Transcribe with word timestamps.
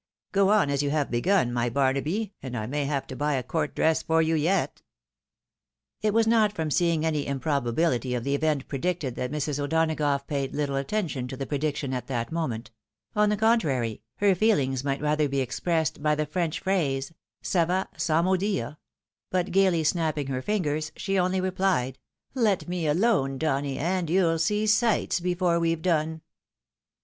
"Go 0.31 0.49
on 0.49 0.71
as 0.71 0.81
you 0.81 0.89
have 0.89 1.11
begun, 1.11 1.53
my 1.53 1.69
Barnaby, 1.69 2.33
and 2.41 2.57
I 2.57 2.65
may 2.65 2.85
have 2.85 3.05
to 3.05 3.15
buy 3.15 3.33
a 3.35 3.43
court 3.43 3.75
dress 3.75 4.01
for 4.01 4.19
you 4.19 4.33
yet." 4.33 4.81
AN 6.01 6.09
OVERWHELMING 6.09 6.09
FAYOUR. 6.09 6.13
161 6.13 6.15
It 6.15 6.15
was 6.15 6.27
not 6.27 6.53
from 6.53 6.71
seeing 6.71 7.05
any 7.21 7.27
improbability 7.27 8.15
of 8.15 8.23
the 8.23 8.33
event 8.33 8.67
pre 8.67 8.79
dicted 8.79 9.13
that 9.13 9.31
Mrs. 9.31 9.59
O'Donagough 9.59 10.25
paid 10.25 10.55
little 10.55 10.77
attention 10.77 11.27
to 11.27 11.37
the 11.37 11.45
prediction 11.45 11.93
at 11.93 12.07
that 12.07 12.31
moment; 12.31 12.71
on 13.15 13.29
the 13.29 13.37
contrary, 13.37 14.01
her 14.15 14.33
feelings 14.33 14.83
might 14.83 15.01
rather 15.03 15.29
be 15.29 15.39
expressed 15.39 16.01
by 16.01 16.15
the 16.15 16.25
French 16.25 16.61
phrase, 16.61 17.13
Ca 17.43 17.65
va, 17.65 17.87
sam 17.95 18.25
mot 18.25 18.39
dire— 18.39 18.77
^but, 19.31 19.51
gaily 19.51 19.83
snapping 19.83 20.25
her 20.25 20.41
fingers, 20.41 20.91
she 20.95 21.19
only'rephed, 21.19 21.97
"Let 22.33 22.67
me 22.67 22.87
alone, 22.87 23.37
Uonny, 23.37 23.75
and 23.77 24.09
you'll 24.09 24.39
see 24.39 24.65
sights 24.65 25.19
before 25.19 25.59
we've 25.59 25.83
done." 25.83 26.21